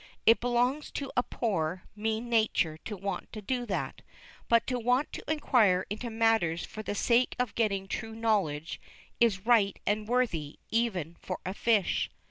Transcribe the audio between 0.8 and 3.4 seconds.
to a poor, mean nature to want to